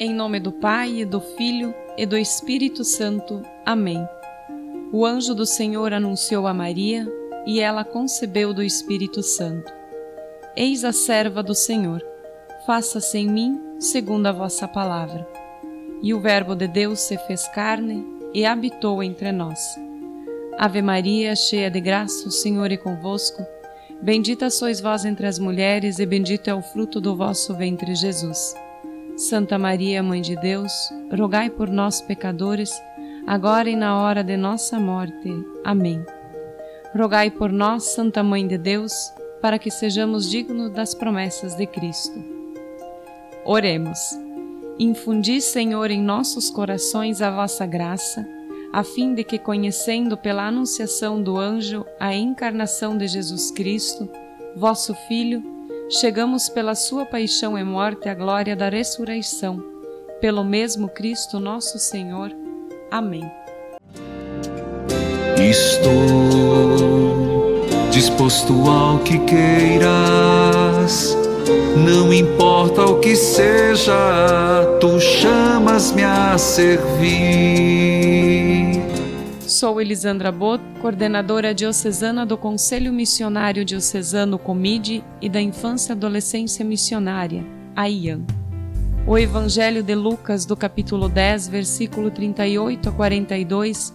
nome 0.00 0.40
do 0.40 0.52
Pai, 0.52 1.00
e 1.00 1.04
do 1.04 1.20
Filho, 1.20 1.74
e 1.96 2.04
do 2.04 2.16
Espírito 2.16 2.84
Santo. 2.84 3.42
Amém. 3.64 4.06
O 4.92 5.06
anjo 5.06 5.34
do 5.34 5.46
Senhor 5.46 5.92
anunciou 5.92 6.46
a 6.46 6.54
Maria, 6.54 7.06
e 7.46 7.60
ela 7.60 7.84
concebeu 7.84 8.52
do 8.52 8.62
Espírito 8.62 9.22
Santo. 9.22 9.72
Eis 10.56 10.84
a 10.84 10.92
serva 10.92 11.42
do 11.42 11.54
Senhor, 11.54 12.04
faça-se 12.66 13.18
em 13.18 13.28
mim 13.28 13.60
segundo 13.78 14.26
a 14.26 14.32
vossa 14.32 14.66
palavra. 14.66 15.26
E 16.02 16.14
o 16.14 16.20
Verbo 16.20 16.54
de 16.54 16.68
Deus 16.68 17.00
se 17.00 17.16
fez 17.18 17.46
carne 17.48 18.04
e 18.32 18.44
habitou 18.44 19.02
entre 19.02 19.32
nós. 19.32 19.58
Ave 20.58 20.80
Maria, 20.80 21.34
cheia 21.34 21.70
de 21.70 21.80
graça, 21.80 22.28
o 22.28 22.30
Senhor 22.30 22.70
é 22.70 22.76
convosco. 22.76 23.44
Bendita 24.00 24.50
sois 24.50 24.80
vós 24.80 25.04
entre 25.04 25.26
as 25.26 25.38
mulheres, 25.38 25.98
e 25.98 26.06
bendito 26.06 26.48
é 26.48 26.54
o 26.54 26.62
fruto 26.62 27.00
do 27.00 27.16
vosso 27.16 27.54
ventre, 27.54 27.94
Jesus. 27.94 28.54
Santa 29.16 29.56
Maria, 29.56 30.02
Mãe 30.02 30.20
de 30.20 30.34
Deus, 30.34 30.72
rogai 31.16 31.48
por 31.48 31.70
nós, 31.70 32.00
pecadores, 32.00 32.72
agora 33.24 33.70
e 33.70 33.76
na 33.76 34.00
hora 34.00 34.24
de 34.24 34.36
nossa 34.36 34.80
morte. 34.80 35.30
Amém. 35.64 36.04
Rogai 36.96 37.30
por 37.30 37.52
nós, 37.52 37.84
Santa 37.84 38.24
Mãe 38.24 38.44
de 38.44 38.58
Deus, 38.58 38.92
para 39.40 39.56
que 39.56 39.70
sejamos 39.70 40.28
dignos 40.28 40.72
das 40.72 40.96
promessas 40.96 41.54
de 41.54 41.64
Cristo. 41.64 42.24
Oremos. 43.44 43.98
Infundi, 44.80 45.40
Senhor, 45.40 45.92
em 45.92 46.02
nossos 46.02 46.50
corações 46.50 47.22
a 47.22 47.30
vossa 47.30 47.64
graça, 47.64 48.26
a 48.72 48.82
fim 48.82 49.14
de 49.14 49.22
que, 49.22 49.38
conhecendo 49.38 50.16
pela 50.16 50.48
anunciação 50.48 51.22
do 51.22 51.38
anjo 51.38 51.86
a 52.00 52.12
encarnação 52.12 52.98
de 52.98 53.06
Jesus 53.06 53.52
Cristo, 53.52 54.10
vosso 54.56 54.92
Filho, 55.06 55.53
chegamos 55.88 56.48
pela 56.48 56.74
sua 56.74 57.04
paixão 57.04 57.58
e 57.58 57.64
morte 57.64 58.08
à 58.08 58.14
glória 58.14 58.56
da 58.56 58.68
ressurreição. 58.68 59.62
Pelo 60.20 60.44
mesmo 60.44 60.88
Cristo 60.88 61.38
nosso 61.38 61.78
Senhor. 61.78 62.30
Amém. 62.90 63.30
Estou 65.36 65.94
disposto 67.90 68.52
ao 68.68 68.98
que 69.00 69.18
queiras, 69.20 69.84
não 71.76 72.12
importa 72.12 72.82
o 72.86 72.98
que 73.00 73.14
seja, 73.14 73.94
tu 74.80 74.98
chamas-me 75.00 76.02
a 76.02 76.36
servir. 76.38 77.94
Sou 79.54 79.80
Elisandra 79.80 80.32
Bot, 80.32 80.60
coordenadora 80.80 81.54
diocesana 81.54 82.26
do 82.26 82.36
Conselho 82.36 82.92
Missionário 82.92 83.64
Diocesano 83.64 84.36
Comide 84.36 85.04
e 85.20 85.28
da 85.28 85.40
Infância 85.40 85.92
e 85.92 85.94
Adolescência 85.94 86.64
Missionária, 86.64 87.46
AIAN. 87.76 88.22
O 89.06 89.16
Evangelho 89.16 89.80
de 89.80 89.94
Lucas, 89.94 90.44
do 90.44 90.56
capítulo 90.56 91.08
10, 91.08 91.46
versículo 91.46 92.10
38 92.10 92.88
a 92.88 92.92
42, 92.92 93.94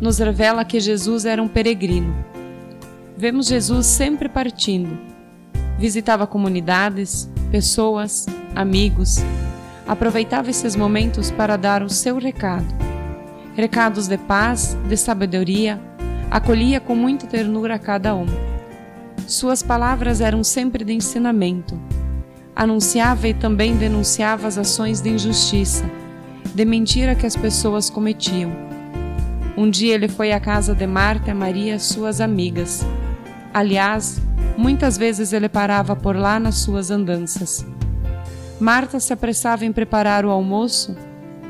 nos 0.00 0.18
revela 0.18 0.64
que 0.64 0.80
Jesus 0.80 1.24
era 1.24 1.40
um 1.40 1.46
peregrino. 1.46 2.12
Vemos 3.16 3.46
Jesus 3.46 3.86
sempre 3.86 4.28
partindo. 4.28 4.98
Visitava 5.78 6.26
comunidades, 6.26 7.30
pessoas, 7.52 8.26
amigos. 8.52 9.18
Aproveitava 9.86 10.50
esses 10.50 10.74
momentos 10.74 11.30
para 11.30 11.56
dar 11.56 11.84
o 11.84 11.88
seu 11.88 12.18
recado 12.18 12.87
recados 13.58 14.06
de 14.06 14.16
paz, 14.16 14.78
de 14.88 14.96
sabedoria, 14.96 15.80
acolhia 16.30 16.78
com 16.78 16.94
muita 16.94 17.26
ternura 17.26 17.74
a 17.74 17.78
cada 17.78 18.14
um. 18.14 18.24
Suas 19.26 19.64
palavras 19.64 20.20
eram 20.20 20.44
sempre 20.44 20.84
de 20.84 20.92
ensinamento. 20.92 21.76
Anunciava 22.54 23.26
e 23.26 23.34
também 23.34 23.76
denunciava 23.76 24.46
as 24.46 24.56
ações 24.56 25.00
de 25.00 25.10
injustiça, 25.10 25.84
de 26.54 26.64
mentira 26.64 27.16
que 27.16 27.26
as 27.26 27.34
pessoas 27.34 27.90
cometiam. 27.90 28.52
Um 29.56 29.68
dia 29.68 29.96
ele 29.96 30.06
foi 30.06 30.30
à 30.30 30.38
casa 30.38 30.72
de 30.72 30.86
Marta 30.86 31.32
e 31.32 31.34
Maria, 31.34 31.80
suas 31.80 32.20
amigas. 32.20 32.86
Aliás, 33.52 34.22
muitas 34.56 34.96
vezes 34.96 35.32
ele 35.32 35.48
parava 35.48 35.96
por 35.96 36.14
lá 36.14 36.38
nas 36.38 36.58
suas 36.58 36.92
andanças. 36.92 37.66
Marta 38.60 39.00
se 39.00 39.12
apressava 39.12 39.64
em 39.64 39.72
preparar 39.72 40.24
o 40.24 40.30
almoço 40.30 40.96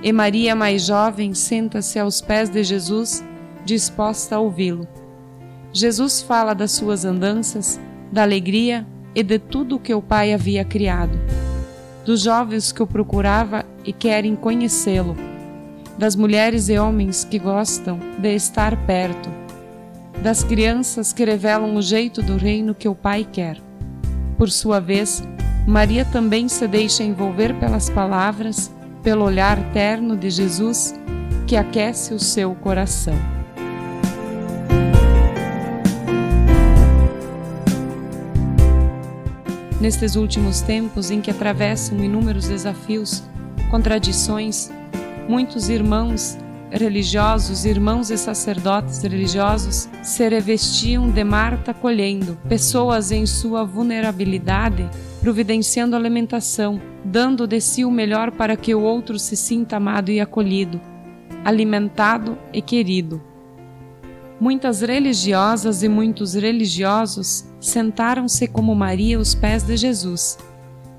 e 0.03 0.13
Maria, 0.13 0.55
mais 0.55 0.87
jovem, 0.87 1.35
senta-se 1.35 1.99
aos 1.99 2.21
pés 2.21 2.49
de 2.49 2.63
Jesus, 2.63 3.25
disposta 3.65 4.37
a 4.37 4.41
ouvi-lo. 4.41 4.87
Jesus 5.73 6.23
fala 6.23 6.55
das 6.55 6.73
suas 6.73 7.05
andanças, 7.05 7.81
da 8.13 8.23
alegria 8.23 8.87
e 9.15 9.23
de 9.23 9.39
tudo 9.39 9.77
o 9.77 9.81
que 9.81 9.93
o 9.93 10.01
Pai 10.01 10.33
havia 10.33 10.65
criado, 10.65 11.19
dos 12.05 12.23
jovens 12.23 12.71
que 12.71 12.83
o 12.83 12.87
procurava 12.87 13.65
e 13.85 13.93
querem 13.93 14.37
conhecê-lo, 14.37 15.17
das 15.99 16.15
mulheres 16.15 16.69
e 16.69 16.79
homens 16.79 17.25
que 17.25 17.39
gostam 17.39 17.99
de 18.19 18.35
estar 18.35 18.77
perto, 18.87 19.29
das 20.23 20.45
crianças 20.45 21.13
que 21.13 21.25
revelam 21.25 21.75
o 21.75 21.83
jeito 21.83 22.23
do 22.23 22.37
reino 22.37 22.75
que 22.75 22.89
o 22.89 22.95
Pai 22.95 23.27
quer. 23.31 23.59
Por 24.37 24.51
sua 24.51 24.81
vez, 24.81 25.23
Maria 25.67 26.05
também 26.05 26.49
se 26.49 26.67
deixa 26.69 27.03
envolver 27.03 27.53
pelas 27.59 27.91
palavras 27.91 28.71
pelo 29.09 29.25
olhar 29.25 29.59
terno 29.73 30.15
de 30.15 30.29
Jesus 30.29 30.95
que 31.47 31.57
aquece 31.57 32.13
o 32.13 32.19
seu 32.19 32.55
coração. 32.55 33.15
Nestes 39.81 40.15
últimos 40.15 40.61
tempos 40.61 41.11
em 41.11 41.23
que 41.23 41.31
atravessam 41.31 42.05
inúmeros 42.05 42.49
desafios, 42.49 43.23
contradições, 43.71 44.71
muitos 45.27 45.71
irmãos 45.71 46.37
religiosos, 46.71 47.65
irmãos 47.65 48.11
e 48.11 48.19
sacerdotes 48.19 49.03
religiosos 49.03 49.89
se 50.03 50.29
revestiam 50.29 51.09
de 51.09 51.25
Marta 51.25 51.73
colhendo, 51.73 52.37
pessoas 52.47 53.11
em 53.11 53.25
sua 53.25 53.65
vulnerabilidade, 53.65 54.87
providenciando 55.23 55.97
alimentação, 55.97 56.79
dando 57.09 57.47
de 57.47 57.59
si 57.59 57.87
o 57.87 57.91
melhor 57.91 58.31
para 58.31 58.55
que 58.55 58.75
o 58.75 58.83
outro 58.83 59.19
se 59.19 59.35
sinta 59.35 59.77
amado 59.77 60.11
e 60.11 60.21
acolhido, 60.21 60.79
alimentado 61.43 62.37
e 62.53 62.61
querido. 62.61 63.23
Muitas 64.39 64.83
religiosas 64.83 65.83
e 65.83 65.89
muitos 65.89 66.35
religiosos 66.35 67.45
sentaram-se 67.59 68.47
como 68.47 68.75
Maria 68.75 69.17
aos 69.17 69.35
pés 69.35 69.63
de 69.63 69.77
Jesus, 69.77 70.39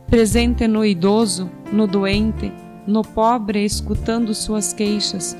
presente 0.07 0.67
no 0.67 0.83
idoso, 0.83 1.49
no 1.71 1.85
doente, 1.85 2.51
no 2.87 3.03
pobre, 3.03 3.63
escutando 3.63 4.33
suas 4.33 4.73
queixas, 4.73 5.37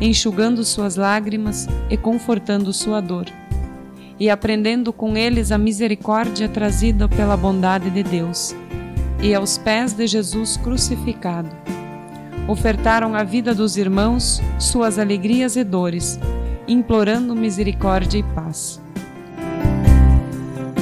enxugando 0.00 0.62
suas 0.64 0.96
lágrimas 0.96 1.66
e 1.88 1.96
confortando 1.96 2.74
sua 2.74 3.00
dor, 3.00 3.26
e 4.18 4.28
aprendendo 4.28 4.92
com 4.92 5.16
eles 5.16 5.50
a 5.50 5.56
misericórdia 5.56 6.46
trazida 6.46 7.08
pela 7.08 7.38
bondade 7.38 7.88
de 7.88 8.02
Deus, 8.02 8.54
e 9.22 9.34
aos 9.34 9.58
pés 9.58 9.92
de 9.92 10.06
Jesus 10.06 10.56
crucificado. 10.56 11.48
Ofertaram 12.48 13.14
a 13.14 13.22
vida 13.22 13.54
dos 13.54 13.76
irmãos, 13.76 14.40
suas 14.58 14.98
alegrias 14.98 15.56
e 15.56 15.64
dores, 15.64 16.18
implorando 16.66 17.34
misericórdia 17.34 18.18
e 18.18 18.22
paz. 18.22 18.80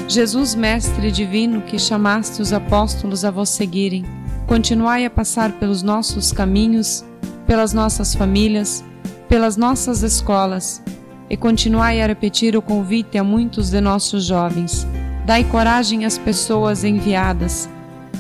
Jesus, 0.09 0.55
Mestre 0.55 1.11
Divino, 1.11 1.61
que 1.61 1.79
chamaste 1.79 2.41
os 2.41 2.53
apóstolos 2.53 3.25
a 3.25 3.31
vos 3.31 3.51
seguirem, 3.51 4.05
continuai 4.47 5.05
a 5.05 5.11
passar 5.11 5.53
pelos 5.53 5.83
nossos 5.83 6.33
caminhos, 6.33 7.05
pelas 7.47 7.75
nossas 7.75 8.15
famílias, 8.15 8.83
pelas 9.29 9.57
nossas 9.57 10.03
escolas 10.03 10.83
e 11.31 11.37
continuai 11.37 12.01
a 12.01 12.07
repetir 12.07 12.57
o 12.57 12.63
convite 12.63 13.19
a 13.19 13.25
muitos 13.25 13.71
de 13.71 13.81
nossos 13.81 14.25
jovens. 14.25 14.87
Dai 15.27 15.45
coragem 15.45 16.07
às 16.07 16.17
pessoas 16.17 16.85
enviadas. 16.85 17.69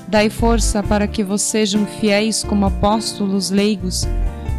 Dai 0.08 0.30
força 0.30 0.82
para 0.82 1.06
que 1.06 1.24
sejam 1.38 1.84
fiéis 1.84 2.42
como 2.42 2.64
apóstolos 2.64 3.50
leigos, 3.50 4.08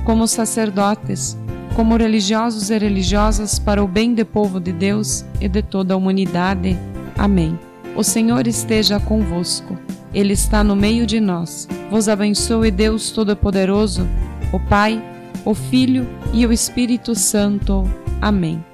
como 0.06 0.28
sacerdotes, 0.28 1.36
como 1.76 1.98
religiosos 1.98 2.70
e 2.70 2.78
religiosas 2.78 3.58
para 3.58 3.84
o 3.84 3.88
bem 3.88 4.14
do 4.14 4.26
povo 4.26 4.60
de 4.60 4.72
Deus 4.72 5.26
e 5.42 5.48
de 5.48 5.64
toda 5.64 5.94
a 5.94 5.98
humanidade. 5.98 6.78
Amém. 7.18 7.58
O 7.96 8.04
Senhor 8.04 8.46
esteja 8.48 9.00
convosco. 9.00 9.78
Ele 10.14 10.34
está 10.34 10.64
no 10.64 10.76
meio 10.76 11.06
de 11.06 11.20
nós. 11.20 11.68
Vos 11.90 12.08
abençoe 12.08 12.70
Deus 12.70 13.12
Todo-Poderoso, 13.12 14.08
o 14.52 14.60
Pai, 14.60 15.02
o 15.44 15.54
Filho 15.56 16.08
e 16.32 16.46
o 16.46 16.54
Espírito 16.54 17.16
Santo. 17.16 17.90
Amém. 18.22 18.69